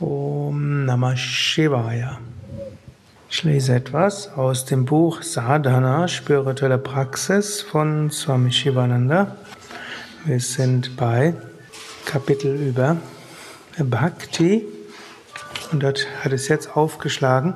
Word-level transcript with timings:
Om 0.00 0.86
Namah 0.86 1.16
Shivaya. 1.16 2.18
Ich 3.30 3.44
lese 3.44 3.76
etwas 3.76 4.28
aus 4.36 4.64
dem 4.64 4.86
Buch 4.86 5.22
Sadhana, 5.22 6.08
spirituelle 6.08 6.78
Praxis 6.78 7.62
von 7.62 8.10
Swami 8.10 8.50
Shivananda. 8.50 9.36
Wir 10.24 10.40
sind 10.40 10.96
bei 10.96 11.34
Kapitel 12.06 12.60
über 12.60 12.96
Bhakti 13.78 14.64
und 15.70 15.84
dort 15.84 16.08
hat 16.24 16.32
es 16.32 16.48
jetzt 16.48 16.76
aufgeschlagen 16.76 17.54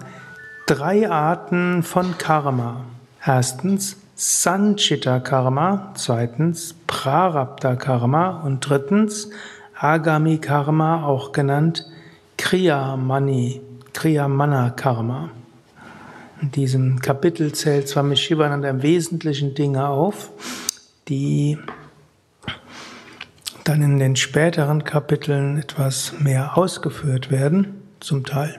drei 0.66 1.10
Arten 1.10 1.82
von 1.82 2.18
Karma. 2.18 2.84
Erstens 3.26 3.96
Sanchita 4.14 5.18
Karma, 5.18 5.92
zweitens 5.96 6.76
Prarabdha 6.86 7.74
Karma 7.74 8.42
und 8.44 8.60
drittens 8.60 9.28
Agami 9.76 10.38
Karma, 10.38 11.04
auch 11.04 11.32
genannt 11.32 11.84
Kriyamani, 12.48 13.60
Kriyamana 13.92 14.70
Karma. 14.70 15.28
In 16.40 16.50
diesem 16.50 16.98
Kapitel 16.98 17.52
zählt 17.52 17.88
Swami 17.88 18.16
Shivananda 18.16 18.70
im 18.70 18.80
Wesentlichen 18.80 19.54
Dinge 19.54 19.86
auf, 19.86 20.30
die 21.08 21.58
dann 23.64 23.82
in 23.82 23.98
den 23.98 24.16
späteren 24.16 24.82
Kapiteln 24.82 25.58
etwas 25.58 26.14
mehr 26.20 26.56
ausgeführt 26.56 27.30
werden, 27.30 27.82
zum 28.00 28.24
Teil. 28.24 28.58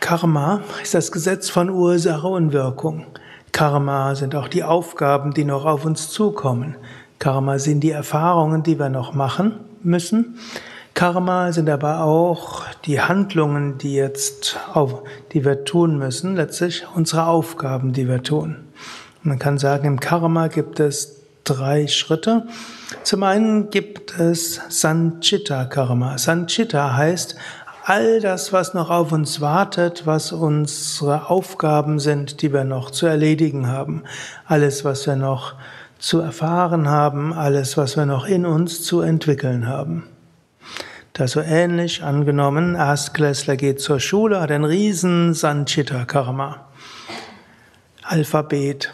Karma 0.00 0.62
ist 0.82 0.94
das 0.94 1.12
Gesetz 1.12 1.50
von 1.50 1.68
Ursache 1.68 2.26
und 2.26 2.54
Wirkung. 2.54 3.04
Karma 3.52 4.14
sind 4.14 4.34
auch 4.34 4.48
die 4.48 4.64
Aufgaben, 4.64 5.34
die 5.34 5.44
noch 5.44 5.66
auf 5.66 5.84
uns 5.84 6.08
zukommen. 6.08 6.74
Karma 7.18 7.58
sind 7.58 7.80
die 7.80 7.90
Erfahrungen, 7.90 8.62
die 8.62 8.78
wir 8.78 8.88
noch 8.88 9.12
machen 9.12 9.60
müssen. 9.82 10.38
Karma 10.96 11.52
sind 11.52 11.68
aber 11.68 12.04
auch 12.04 12.62
die 12.86 13.02
Handlungen, 13.02 13.76
die 13.76 13.92
jetzt, 13.92 14.58
auf, 14.72 15.02
die 15.32 15.44
wir 15.44 15.66
tun 15.66 15.98
müssen, 15.98 16.36
letztlich 16.36 16.86
unsere 16.94 17.26
Aufgaben, 17.26 17.92
die 17.92 18.08
wir 18.08 18.22
tun. 18.22 18.64
Man 19.22 19.38
kann 19.38 19.58
sagen, 19.58 19.86
im 19.86 20.00
Karma 20.00 20.48
gibt 20.48 20.80
es 20.80 21.20
drei 21.44 21.86
Schritte. 21.86 22.46
Zum 23.02 23.24
einen 23.24 23.68
gibt 23.68 24.18
es 24.18 24.58
Sanchita 24.70 25.66
Karma. 25.66 26.16
Sanchita 26.16 26.96
heißt, 26.96 27.36
all 27.84 28.20
das, 28.20 28.54
was 28.54 28.72
noch 28.72 28.88
auf 28.88 29.12
uns 29.12 29.42
wartet, 29.42 30.06
was 30.06 30.32
unsere 30.32 31.28
Aufgaben 31.28 31.98
sind, 31.98 32.40
die 32.40 32.54
wir 32.54 32.64
noch 32.64 32.90
zu 32.90 33.04
erledigen 33.04 33.66
haben, 33.66 34.04
alles, 34.46 34.82
was 34.82 35.06
wir 35.06 35.16
noch 35.16 35.56
zu 35.98 36.20
erfahren 36.20 36.88
haben, 36.88 37.34
alles, 37.34 37.76
was 37.76 37.98
wir 37.98 38.06
noch 38.06 38.26
in 38.26 38.46
uns 38.46 38.82
zu 38.82 39.02
entwickeln 39.02 39.68
haben. 39.68 40.04
Da 41.16 41.26
so 41.26 41.40
ähnlich 41.40 42.02
angenommen, 42.02 42.74
Erstklässler 42.74 43.56
geht 43.56 43.80
zur 43.80 44.00
Schule, 44.00 44.38
hat 44.38 44.50
ein 44.50 44.64
riesen 44.64 45.32
Sanchita 45.32 46.04
Karma. 46.04 46.66
Alphabet, 48.02 48.92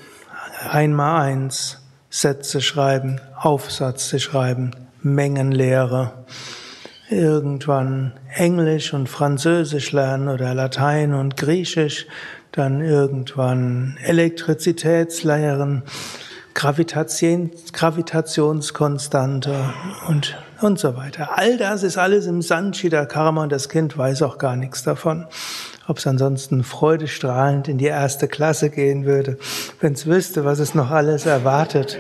einmal 0.71 1.23
eins, 1.23 1.83
Sätze 2.11 2.61
schreiben, 2.61 3.21
Aufsätze 3.37 4.21
schreiben, 4.21 4.71
Mengenlehre, 5.03 6.13
irgendwann 7.11 8.13
Englisch 8.33 8.95
und 8.95 9.09
Französisch 9.09 9.91
lernen 9.91 10.29
oder 10.29 10.55
Latein 10.55 11.15
und 11.15 11.37
Griechisch, 11.37 12.07
dann 12.53 12.83
irgendwann 12.83 13.99
Elektrizitätslehren, 14.01 15.83
Gravitation, 16.55 17.51
Gravitationskonstante 17.73 19.75
und, 20.07 20.39
und 20.63 20.79
so 20.79 20.97
weiter. 20.97 21.39
All 21.39 21.57
das 21.57 21.83
ist 21.83 21.99
alles 21.99 22.27
im 22.27 22.43
Sanchita 22.43 23.07
Karma 23.07 23.43
und 23.43 23.53
das 23.53 23.69
Kind 23.69 23.97
weiß 23.97 24.23
auch 24.23 24.39
gar 24.39 24.57
nichts 24.57 24.83
davon. 24.83 25.27
Ob 25.89 25.99
es 25.99 26.07
ansonsten 26.07 26.63
freudestrahlend 26.65 27.69
in 27.69 27.79
die 27.79 27.87
erste 27.87 28.29
Klasse 28.29 28.71
gehen 28.71 29.05
würde, 29.05 29.39
wenn 29.81 29.95
es 29.95 30.07
wüsste, 30.07 30.45
was 30.45 30.59
es 30.59 30.75
noch 30.75 30.91
alles 30.91 31.27
erwartet. 31.27 31.99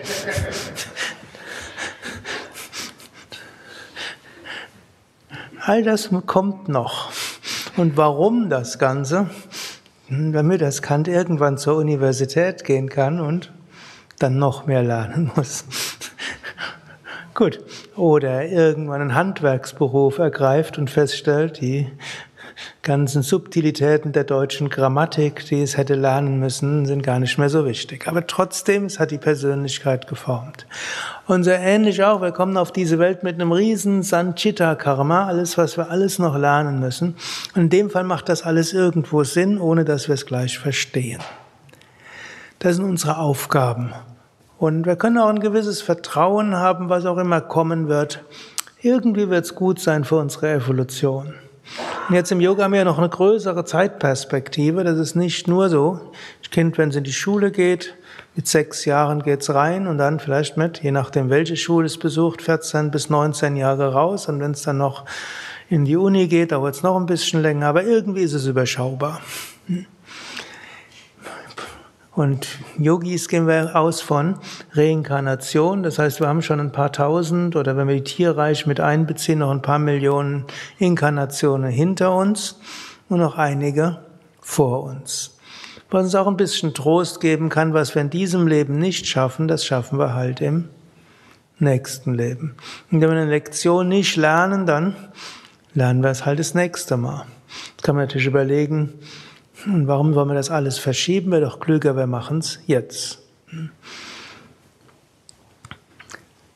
All 5.64 5.82
das 5.82 6.10
kommt 6.26 6.68
noch. 6.68 7.10
Und 7.76 7.96
warum 7.96 8.50
das 8.50 8.78
Ganze? 8.78 9.30
Damit 10.08 10.60
das 10.60 10.82
Kant 10.82 11.08
irgendwann 11.08 11.56
zur 11.56 11.76
Universität 11.76 12.64
gehen 12.64 12.88
kann 12.88 13.20
und 13.20 13.52
dann 14.18 14.38
noch 14.38 14.66
mehr 14.66 14.82
lernen 14.82 15.30
muss. 15.34 15.64
Gut. 17.42 17.58
Oder 17.96 18.46
irgendwann 18.46 19.00
einen 19.00 19.14
Handwerksberuf 19.16 20.18
ergreift 20.18 20.78
und 20.78 20.88
feststellt, 20.90 21.60
die 21.60 21.88
ganzen 22.82 23.22
Subtilitäten 23.22 24.12
der 24.12 24.22
deutschen 24.22 24.68
Grammatik, 24.68 25.44
die 25.46 25.60
es 25.60 25.76
hätte 25.76 25.96
lernen 25.96 26.38
müssen, 26.38 26.86
sind 26.86 27.02
gar 27.02 27.18
nicht 27.18 27.38
mehr 27.38 27.48
so 27.48 27.66
wichtig. 27.66 28.06
Aber 28.06 28.28
trotzdem, 28.28 28.84
es 28.84 29.00
hat 29.00 29.10
die 29.10 29.18
Persönlichkeit 29.18 30.06
geformt. 30.06 30.68
Und 31.26 31.42
so 31.42 31.50
ähnlich 31.50 32.04
auch, 32.04 32.22
wir 32.22 32.30
kommen 32.30 32.56
auf 32.56 32.70
diese 32.70 33.00
Welt 33.00 33.24
mit 33.24 33.34
einem 33.34 33.50
riesen 33.50 34.04
Sanchita 34.04 34.76
Karma, 34.76 35.26
alles, 35.26 35.58
was 35.58 35.76
wir 35.76 35.90
alles 35.90 36.20
noch 36.20 36.38
lernen 36.38 36.78
müssen. 36.78 37.16
Und 37.56 37.62
in 37.62 37.70
dem 37.70 37.90
Fall 37.90 38.04
macht 38.04 38.28
das 38.28 38.44
alles 38.44 38.72
irgendwo 38.72 39.24
Sinn, 39.24 39.58
ohne 39.58 39.84
dass 39.84 40.06
wir 40.06 40.14
es 40.14 40.26
gleich 40.26 40.60
verstehen. 40.60 41.18
Das 42.60 42.76
sind 42.76 42.84
unsere 42.84 43.18
Aufgaben. 43.18 43.92
Und 44.62 44.86
wir 44.86 44.94
können 44.94 45.18
auch 45.18 45.28
ein 45.28 45.40
gewisses 45.40 45.82
Vertrauen 45.82 46.54
haben, 46.54 46.88
was 46.88 47.04
auch 47.04 47.18
immer 47.18 47.40
kommen 47.40 47.88
wird. 47.88 48.22
Irgendwie 48.80 49.28
wird 49.28 49.44
es 49.44 49.56
gut 49.56 49.80
sein 49.80 50.04
für 50.04 50.14
unsere 50.14 50.52
Evolution. 50.52 51.34
Und 52.08 52.14
jetzt 52.14 52.30
im 52.30 52.40
Yoga 52.40 52.62
haben 52.62 52.72
wir 52.72 52.84
noch 52.84 52.98
eine 52.98 53.08
größere 53.08 53.64
Zeitperspektive. 53.64 54.84
Das 54.84 55.00
ist 55.00 55.16
nicht 55.16 55.48
nur 55.48 55.68
so. 55.68 56.12
Das 56.40 56.52
Kind, 56.52 56.78
wenn 56.78 56.90
es 56.90 56.94
in 56.94 57.02
die 57.02 57.12
Schule 57.12 57.50
geht, 57.50 57.96
mit 58.36 58.46
sechs 58.46 58.84
Jahren 58.84 59.24
geht's 59.24 59.52
rein 59.52 59.88
und 59.88 59.98
dann 59.98 60.20
vielleicht 60.20 60.56
mit, 60.56 60.80
je 60.80 60.92
nachdem 60.92 61.28
welche 61.28 61.56
Schule 61.56 61.86
es 61.86 61.98
besucht, 61.98 62.40
14 62.40 62.92
bis 62.92 63.10
19 63.10 63.56
Jahre 63.56 63.94
raus. 63.94 64.28
Und 64.28 64.38
wenn 64.38 64.52
es 64.52 64.62
dann 64.62 64.78
noch 64.78 65.06
in 65.70 65.84
die 65.84 65.96
Uni 65.96 66.28
geht, 66.28 66.52
dauert 66.52 66.76
es 66.76 66.84
noch 66.84 66.96
ein 66.96 67.06
bisschen 67.06 67.42
länger. 67.42 67.66
Aber 67.66 67.82
irgendwie 67.82 68.22
ist 68.22 68.34
es 68.34 68.46
überschaubar. 68.46 69.22
Und 72.14 72.58
Yogis 72.76 73.28
gehen 73.28 73.46
wir 73.46 73.74
aus 73.74 74.02
von 74.02 74.38
Reinkarnation. 74.72 75.82
Das 75.82 75.98
heißt, 75.98 76.20
wir 76.20 76.28
haben 76.28 76.42
schon 76.42 76.60
ein 76.60 76.72
paar 76.72 76.92
tausend 76.92 77.56
oder 77.56 77.76
wenn 77.76 77.88
wir 77.88 77.94
die 77.94 78.04
Tierreich 78.04 78.66
mit 78.66 78.80
einbeziehen, 78.80 79.38
noch 79.38 79.50
ein 79.50 79.62
paar 79.62 79.78
Millionen 79.78 80.44
Inkarnationen 80.78 81.70
hinter 81.70 82.14
uns 82.14 82.60
und 83.08 83.18
noch 83.18 83.38
einige 83.38 84.00
vor 84.40 84.82
uns. 84.82 85.38
Was 85.90 86.04
uns 86.04 86.14
auch 86.14 86.26
ein 86.26 86.36
bisschen 86.36 86.74
Trost 86.74 87.20
geben 87.20 87.48
kann, 87.48 87.72
was 87.72 87.94
wir 87.94 88.02
in 88.02 88.10
diesem 88.10 88.46
Leben 88.46 88.78
nicht 88.78 89.06
schaffen, 89.06 89.48
das 89.48 89.64
schaffen 89.64 89.98
wir 89.98 90.14
halt 90.14 90.40
im 90.42 90.68
nächsten 91.58 92.14
Leben. 92.14 92.56
Und 92.90 93.00
wenn 93.00 93.10
wir 93.10 93.16
eine 93.16 93.30
Lektion 93.30 93.88
nicht 93.88 94.16
lernen, 94.16 94.66
dann 94.66 94.96
lernen 95.74 96.02
wir 96.02 96.10
es 96.10 96.26
halt 96.26 96.38
das 96.38 96.54
nächste 96.54 96.96
Mal. 96.96 97.24
Jetzt 97.70 97.82
kann 97.82 97.96
man 97.96 98.04
natürlich 98.04 98.26
überlegen, 98.26 98.94
warum 99.66 100.14
wollen 100.14 100.28
wir 100.28 100.34
das 100.34 100.50
alles 100.50 100.78
verschieben? 100.78 101.32
Wäre 101.32 101.42
doch 101.42 101.60
klüger, 101.60 101.96
wir 101.96 102.06
machen 102.06 102.38
es 102.38 102.60
jetzt. 102.66 103.18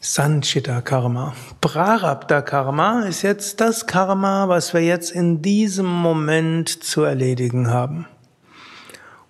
Sanchita 0.00 0.82
Karma. 0.82 1.34
Prarabdha 1.60 2.40
Karma 2.42 3.02
ist 3.02 3.22
jetzt 3.22 3.60
das 3.60 3.86
Karma, 3.86 4.48
was 4.48 4.72
wir 4.72 4.80
jetzt 4.80 5.10
in 5.10 5.42
diesem 5.42 5.86
Moment 5.86 6.68
zu 6.68 7.02
erledigen 7.02 7.70
haben. 7.70 8.06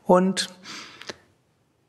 Und 0.05 0.49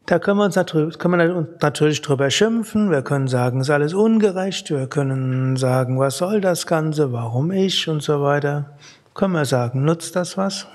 da 0.05 0.19
können 0.19 0.37
wir 0.37 0.45
uns 0.45 0.55
natürlich, 0.55 0.97
können 0.97 1.19
wir 1.19 1.47
natürlich 1.61 2.01
drüber 2.01 2.29
schimpfen. 2.29 2.89
Wir 2.89 3.01
können 3.01 3.27
sagen, 3.27 3.59
es 3.59 3.67
ist 3.67 3.73
alles 3.73 3.93
ungerecht. 3.93 4.69
Wir 4.69 4.87
können 4.87 5.57
sagen, 5.57 5.99
was 5.99 6.17
soll 6.17 6.39
das 6.39 6.65
Ganze? 6.65 7.11
Warum 7.11 7.51
ich? 7.51 7.89
Und 7.89 8.01
so 8.01 8.21
weiter. 8.21 8.77
Können 9.13 9.33
wir 9.33 9.43
sagen, 9.43 9.83
nutzt 9.83 10.15
das 10.15 10.37
was? 10.37 10.65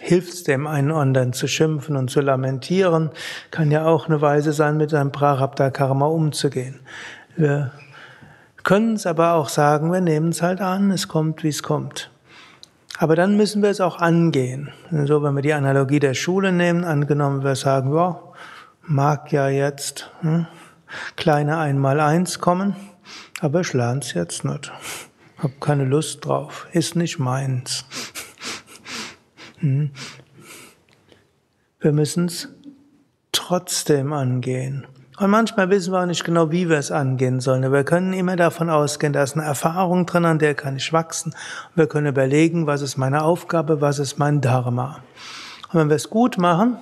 Hilft 0.00 0.32
es 0.32 0.42
dem 0.42 0.66
einen 0.66 0.90
anderen 0.92 1.32
zu 1.32 1.46
schimpfen 1.46 1.96
und 1.96 2.10
zu 2.10 2.20
lamentieren, 2.20 3.10
kann 3.50 3.70
ja 3.70 3.86
auch 3.86 4.06
eine 4.06 4.20
Weise 4.20 4.52
sein, 4.52 4.76
mit 4.76 4.90
seinem 4.90 5.12
Prarabdha 5.12 5.70
Karma 5.70 6.06
umzugehen. 6.06 6.80
Wir 7.36 7.72
können 8.64 8.94
es 8.94 9.06
aber 9.06 9.34
auch 9.34 9.48
sagen, 9.48 9.92
wir 9.92 10.00
nehmen 10.00 10.30
es 10.30 10.42
halt 10.42 10.60
an, 10.60 10.90
es 10.90 11.08
kommt, 11.08 11.42
wie 11.42 11.48
es 11.48 11.62
kommt. 11.62 12.10
Aber 12.98 13.16
dann 13.16 13.36
müssen 13.36 13.62
wir 13.62 13.70
es 13.70 13.80
auch 13.80 13.98
angehen. 13.98 14.70
So, 15.06 15.22
wenn 15.22 15.34
wir 15.34 15.42
die 15.42 15.54
Analogie 15.54 15.98
der 15.98 16.14
Schule 16.14 16.52
nehmen, 16.52 16.84
angenommen 16.84 17.42
wir 17.42 17.56
sagen, 17.56 17.94
ja, 17.94 18.20
mag 18.82 19.32
ja 19.32 19.48
jetzt 19.48 20.10
hm, 20.20 20.46
kleine 21.16 21.58
Einmaleins 21.58 22.38
kommen, 22.38 22.76
aber 23.40 23.60
ich 23.60 23.72
lerne 23.72 24.00
es 24.00 24.14
jetzt 24.14 24.44
nicht. 24.44 24.70
Hab 25.38 25.60
keine 25.60 25.84
Lust 25.84 26.24
drauf, 26.24 26.68
ist 26.72 26.94
nicht 26.94 27.18
meins. 27.18 27.84
Wir 31.80 31.92
müssen 31.92 32.26
es 32.26 32.48
trotzdem 33.30 34.12
angehen. 34.12 34.86
Und 35.18 35.30
manchmal 35.30 35.70
wissen 35.70 35.92
wir 35.92 36.00
auch 36.00 36.06
nicht 36.06 36.24
genau, 36.24 36.50
wie 36.50 36.68
wir 36.68 36.78
es 36.78 36.90
angehen 36.90 37.40
sollen. 37.40 37.70
wir 37.72 37.84
können 37.84 38.12
immer 38.12 38.34
davon 38.34 38.70
ausgehen, 38.70 39.12
da 39.12 39.22
ist 39.22 39.36
eine 39.36 39.44
Erfahrung 39.44 40.04
drin, 40.04 40.24
an 40.24 40.38
der 40.40 40.54
kann 40.54 40.76
ich 40.76 40.92
wachsen. 40.92 41.34
wir 41.76 41.86
können 41.86 42.08
überlegen, 42.08 42.66
was 42.66 42.82
ist 42.82 42.96
meine 42.96 43.22
Aufgabe, 43.22 43.80
was 43.80 44.00
ist 44.00 44.18
mein 44.18 44.40
Dharma. 44.40 44.98
Und 45.72 45.80
wenn 45.80 45.88
wir 45.88 45.96
es 45.96 46.10
gut 46.10 46.38
machen, 46.38 46.76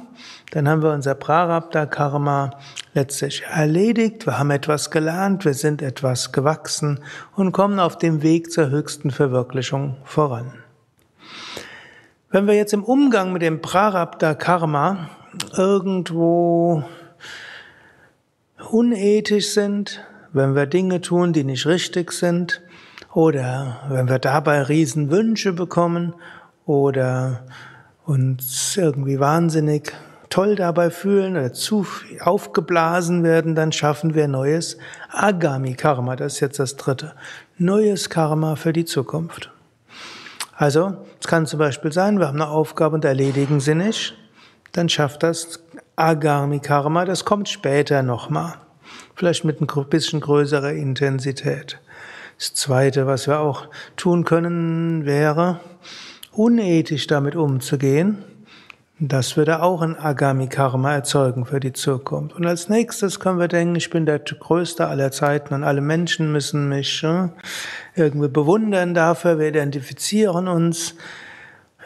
dann 0.52 0.68
haben 0.68 0.82
wir 0.82 0.92
unser 0.92 1.14
Prarabdha 1.14 1.86
Karma 1.86 2.50
letztlich 2.94 3.42
erledigt. 3.42 4.26
Wir 4.26 4.38
haben 4.38 4.50
etwas 4.50 4.90
gelernt, 4.90 5.44
wir 5.44 5.54
sind 5.54 5.82
etwas 5.82 6.32
gewachsen 6.32 7.00
und 7.36 7.52
kommen 7.52 7.78
auf 7.78 7.98
dem 7.98 8.22
Weg 8.22 8.50
zur 8.50 8.70
höchsten 8.70 9.10
Verwirklichung 9.10 9.96
voran. 10.04 10.52
Wenn 12.32 12.46
wir 12.46 12.54
jetzt 12.54 12.72
im 12.72 12.84
Umgang 12.84 13.32
mit 13.32 13.42
dem 13.42 13.60
Prarabdha 13.60 14.34
Karma 14.34 15.10
irgendwo 15.56 16.84
unethisch 18.70 19.48
sind, 19.48 20.04
wenn 20.32 20.54
wir 20.54 20.66
Dinge 20.66 21.00
tun, 21.00 21.32
die 21.32 21.42
nicht 21.42 21.66
richtig 21.66 22.12
sind, 22.12 22.62
oder 23.12 23.80
wenn 23.88 24.08
wir 24.08 24.20
dabei 24.20 24.62
Riesenwünsche 24.62 25.52
bekommen, 25.52 26.14
oder 26.66 27.42
uns 28.06 28.76
irgendwie 28.76 29.18
wahnsinnig 29.18 29.92
toll 30.28 30.54
dabei 30.54 30.90
fühlen 30.90 31.36
oder 31.36 31.52
zu 31.52 31.84
aufgeblasen 32.20 33.24
werden, 33.24 33.56
dann 33.56 33.72
schaffen 33.72 34.14
wir 34.14 34.28
neues 34.28 34.78
Agami 35.10 35.74
Karma. 35.74 36.14
Das 36.14 36.34
ist 36.34 36.40
jetzt 36.40 36.60
das 36.60 36.76
dritte. 36.76 37.12
Neues 37.58 38.08
Karma 38.08 38.54
für 38.54 38.72
die 38.72 38.84
Zukunft. 38.84 39.50
Also, 40.60 40.92
es 41.18 41.26
kann 41.26 41.46
zum 41.46 41.58
Beispiel 41.58 41.90
sein, 41.90 42.18
wir 42.18 42.28
haben 42.28 42.38
eine 42.38 42.50
Aufgabe 42.50 42.94
und 42.94 43.06
erledigen 43.06 43.60
sie 43.60 43.74
nicht. 43.74 44.14
Dann 44.72 44.90
schafft 44.90 45.22
das 45.22 45.64
Agami 45.96 46.60
Karma, 46.60 47.06
das 47.06 47.24
kommt 47.24 47.48
später 47.48 48.02
nochmal. 48.02 48.56
Vielleicht 49.14 49.46
mit 49.46 49.62
ein 49.62 49.66
bisschen 49.88 50.20
größerer 50.20 50.74
Intensität. 50.74 51.80
Das 52.36 52.52
zweite, 52.52 53.06
was 53.06 53.26
wir 53.26 53.40
auch 53.40 53.68
tun 53.96 54.24
können, 54.24 55.06
wäre, 55.06 55.60
unethisch 56.32 57.06
damit 57.06 57.36
umzugehen 57.36 58.22
das 59.02 59.38
würde 59.38 59.62
auch 59.62 59.80
ein 59.80 59.98
Agami 59.98 60.46
Karma 60.46 60.92
erzeugen 60.92 61.46
für 61.46 61.58
die 61.58 61.72
Zukunft. 61.72 62.36
Und 62.36 62.44
als 62.44 62.68
nächstes 62.68 63.18
können 63.18 63.38
wir 63.38 63.48
denken, 63.48 63.74
ich 63.76 63.88
bin 63.88 64.04
der 64.04 64.18
Größte 64.18 64.86
aller 64.86 65.10
Zeiten 65.10 65.54
und 65.54 65.64
alle 65.64 65.80
Menschen 65.80 66.30
müssen 66.32 66.68
mich 66.68 67.02
äh, 67.02 67.28
irgendwie 67.94 68.28
bewundern 68.28 68.92
dafür, 68.92 69.38
wir 69.38 69.48
identifizieren 69.48 70.48
uns. 70.48 70.96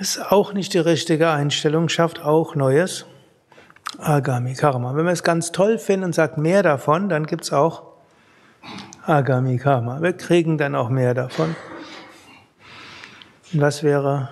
Ist 0.01 0.33
auch 0.33 0.55
nicht 0.55 0.75
die 0.75 0.79
richtige 0.79 1.31
Einstellung, 1.31 1.89
schafft 1.89 2.21
auch 2.21 2.57
Neues. 2.57 3.07
Agami 3.99 4.55
Karma. 4.55 4.97
Wenn 4.97 5.05
wir 5.05 5.13
es 5.13 5.23
ganz 5.23 5.53
toll 5.53 5.79
finden 5.79 6.07
und 6.07 6.17
sagt 6.17 6.37
mehr 6.37 6.65
davon, 6.65 7.09
dann 7.09 7.27
gibt's 7.27 7.53
auch 7.53 7.85
Agami 9.07 9.59
Karma. 9.59 10.03
Wir 10.03 10.15
kriegen 10.15 10.59
dann 10.59 10.75
auch 10.75 10.89
mehr 10.89 11.15
davon. 11.15 11.55
Und 13.53 13.61
was 13.61 13.85
wäre 13.85 14.31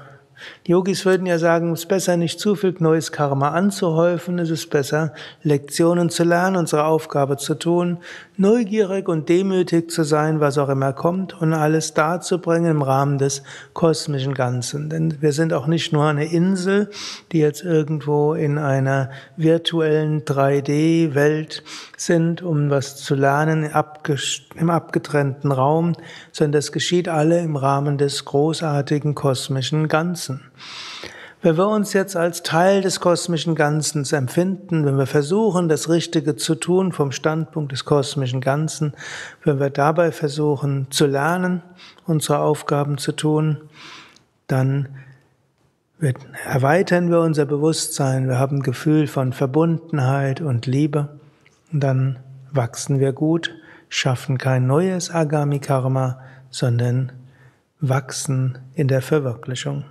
die 0.67 0.73
Yogis 0.73 1.05
würden 1.05 1.27
ja 1.27 1.39
sagen, 1.39 1.73
es 1.73 1.81
ist 1.81 1.89
besser, 1.89 2.17
nicht 2.17 2.39
zu 2.39 2.55
viel 2.55 2.75
neues 2.79 3.11
Karma 3.11 3.49
anzuhäufen, 3.51 4.39
es 4.39 4.49
ist 4.49 4.71
besser, 4.71 5.13
Lektionen 5.43 6.09
zu 6.09 6.23
lernen, 6.23 6.55
unsere 6.55 6.85
Aufgabe 6.85 7.37
zu 7.37 7.57
tun, 7.57 7.99
neugierig 8.37 9.09
und 9.09 9.29
demütig 9.29 9.91
zu 9.91 10.05
sein, 10.05 10.39
was 10.39 10.59
auch 10.59 10.69
immer 10.69 10.93
kommt, 10.93 11.41
und 11.41 11.53
alles 11.53 11.95
darzubringen 11.95 12.71
im 12.71 12.83
Rahmen 12.83 13.19
des 13.19 13.43
kosmischen 13.73 14.35
Ganzen. 14.35 14.89
Denn 14.89 15.21
wir 15.21 15.33
sind 15.33 15.53
auch 15.53 15.67
nicht 15.67 15.93
nur 15.93 16.05
eine 16.05 16.27
Insel, 16.27 16.91
die 17.33 17.39
jetzt 17.39 17.65
irgendwo 17.65 18.35
in 18.35 18.59
einer 18.59 19.11
virtuellen 19.37 20.25
3D-Welt 20.25 21.65
sind, 21.97 22.41
um 22.43 22.71
was 22.71 22.97
zu 22.97 23.17
lernen 23.17 23.69
im 24.55 24.71
abgetrennten 24.71 25.51
Raum, 25.51 25.95
sondern 26.31 26.53
das 26.53 26.71
geschieht 26.71 27.09
alle 27.09 27.41
im 27.41 27.57
Rahmen 27.57 27.99
des 27.99 28.25
großartigen 28.25 29.17
kosmischen 29.17 29.89
Ganzen. 29.89 30.41
Wenn 31.45 31.57
wir 31.57 31.67
uns 31.67 31.93
jetzt 31.93 32.17
als 32.17 32.45
Teil 32.45 32.83
des 32.83 33.01
kosmischen 33.01 33.57
Ganzen 33.57 34.05
empfinden, 34.15 34.87
wenn 34.87 34.97
wir 34.97 35.07
versuchen, 35.07 35.69
das 35.69 35.89
Richtige 35.89 36.37
zu 36.37 36.55
tun 36.55 36.93
vom 36.93 37.11
Standpunkt 37.11 37.73
des 37.73 37.85
kosmischen 37.85 38.41
Ganzen, 38.41 38.95
wenn 39.43 39.59
wir 39.59 39.71
dabei 39.71 40.13
versuchen 40.13 40.87
zu 40.91 41.07
lernen, 41.07 41.63
unsere 42.07 42.39
Aufgaben 42.39 42.97
zu 42.97 43.11
tun, 43.11 43.61
dann 44.47 44.89
erweitern 46.45 47.11
wir 47.11 47.21
unser 47.21 47.45
Bewusstsein, 47.45 48.29
wir 48.29 48.39
haben 48.39 48.59
ein 48.59 48.63
Gefühl 48.63 49.09
von 49.09 49.33
Verbundenheit 49.33 50.41
und 50.41 50.67
Liebe 50.67 51.09
und 51.73 51.81
dann 51.81 52.21
wachsen 52.53 53.01
wir 53.01 53.13
gut, 53.13 53.53
schaffen 53.89 54.39
kein 54.39 54.69
neues 54.69 55.11
Agami 55.11 55.59
Karma, 55.59 56.21
sondern 56.51 57.11
wachsen 57.81 58.59
in 58.75 58.87
der 58.87 59.03
Verwirklichung. 59.03 59.87